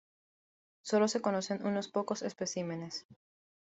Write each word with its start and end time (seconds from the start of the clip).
Sólo 0.83 1.07
se 1.07 1.21
conocen 1.21 1.63
unos 1.67 1.87
pocos 1.87 2.23
especímenes. 2.23 3.05